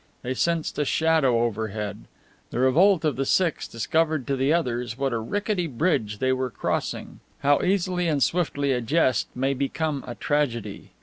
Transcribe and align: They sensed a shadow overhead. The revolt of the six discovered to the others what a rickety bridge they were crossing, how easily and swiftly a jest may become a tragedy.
They 0.23 0.33
sensed 0.33 0.79
a 0.79 0.83
shadow 0.85 1.43
overhead. 1.43 2.05
The 2.49 2.57
revolt 2.57 3.05
of 3.05 3.17
the 3.17 3.23
six 3.27 3.67
discovered 3.67 4.25
to 4.25 4.35
the 4.35 4.51
others 4.51 4.97
what 4.97 5.13
a 5.13 5.19
rickety 5.19 5.67
bridge 5.67 6.17
they 6.17 6.33
were 6.33 6.49
crossing, 6.49 7.19
how 7.41 7.61
easily 7.61 8.07
and 8.07 8.23
swiftly 8.23 8.71
a 8.71 8.81
jest 8.81 9.27
may 9.35 9.53
become 9.53 10.03
a 10.07 10.15
tragedy. 10.15 10.89